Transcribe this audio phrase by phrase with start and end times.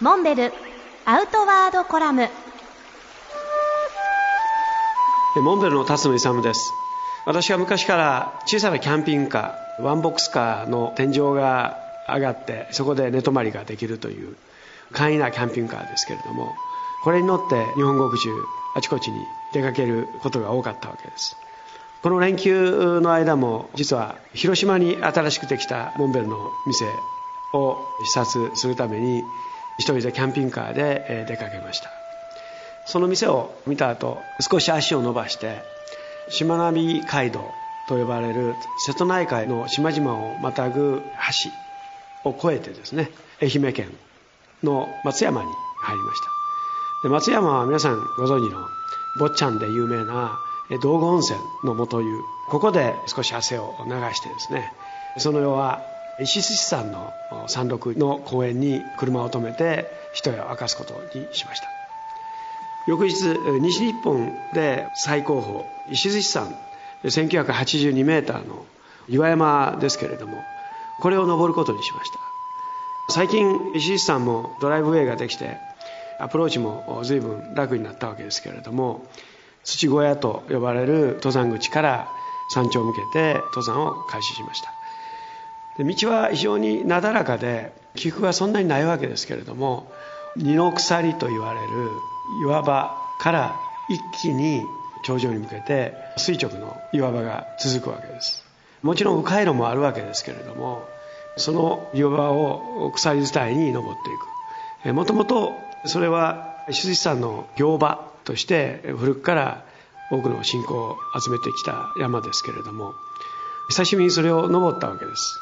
[0.00, 0.52] モンベル
[1.04, 2.28] アウトワードコラム。
[5.36, 6.72] モンベルの辰野勇です。
[7.26, 11.78] 私は昔から小さなキャンピングカーワンボックスカーの天井が
[12.08, 14.34] 上がってそこで寝泊まりができるという
[14.92, 16.52] 簡易なキャンピングカーですけれども
[17.04, 18.30] これに乗って日本国中
[18.74, 19.18] あちこちに
[19.52, 21.36] 出かけることが多かったわけです。
[22.02, 26.84] この連休の間も実は広島に新しくできたモンベルの店
[27.54, 29.22] を視察するために
[29.78, 31.90] 一人でキャンピングカーで出かけました。
[32.86, 35.62] その店を見た後少し足を伸ばして
[36.28, 37.40] しまなみ海道
[37.88, 38.54] と呼ばれる
[38.86, 41.02] 瀬戸内海の島々をまたぐ
[42.24, 43.10] 橋を越えてですね
[43.42, 43.90] 愛媛県
[44.62, 45.48] の松山に
[45.82, 46.26] 入りました。
[47.04, 48.66] で松山は皆さんご存知の
[49.18, 50.38] 坊ちゃんで有名な
[50.82, 52.20] 道後温泉の元湯。
[52.48, 54.72] ここで少し汗を流してですね
[55.18, 55.82] その夜は
[56.20, 57.12] 石寿山の
[57.48, 61.68] 山麓の公園に車を止めて一夜を明かすことにしました。
[62.86, 63.14] 翌日
[63.60, 66.54] 西日本で最高峰石寿山
[67.04, 68.64] 1982メーターの
[69.08, 70.42] 岩山ですけれども
[71.00, 72.18] これを登ることにしました。
[73.10, 75.56] 最近石寿山もドライブウェイができて
[76.20, 79.04] アプローチも随分楽になったわけですけれども
[79.64, 82.08] 土小屋と呼ばれる登山口から
[82.54, 84.73] 山頂を向けて登山を開始しました。
[85.78, 89.90] で道は非常になだらかで起伏はそんなにないわけですけれども
[90.36, 91.66] 二の鎖と言われる
[92.44, 93.56] 岩場から
[93.88, 94.62] 一気に
[95.04, 98.44] 頂上に向けて垂直の岩場が続くわけです。
[98.82, 100.86] もちろん迂回路もあるわけですけれども
[101.36, 104.94] その岩場を鎖伝いに登っていく。
[104.94, 105.52] もともと
[105.86, 109.64] それは石鎚山の行場として古くから
[110.10, 112.92] 多くの信仰を集めてきた山ですけれども
[113.68, 115.40] 久しぶりにそれを登ったわけです。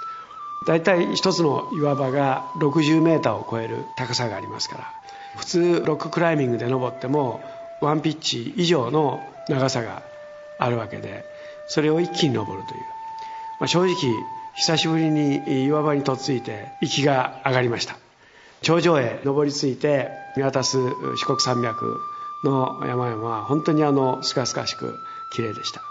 [0.66, 4.92] 大体一つの岩場が60メーターを超える高さがありますから
[5.36, 7.42] 普通ロッククライミングで登っても
[7.80, 10.02] ワンピッチ以上の長さが
[10.58, 11.24] あるわけで
[11.68, 12.80] それを一気に登るという、
[13.60, 13.94] まあ、正直
[14.54, 17.96] 久しぶりに岩場にとっついて息が上がりました。
[18.60, 20.78] 頂上へ登りついて見渡す
[21.16, 22.00] 四国山脈
[22.44, 24.94] の山々は本当にあのすがすがしく
[25.32, 25.82] 綺麗でした。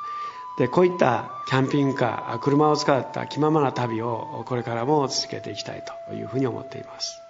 [0.62, 7.21] でこういったキャンピングカー車を使った気ままな旅をこれからも続けていきたいというふうに思っています。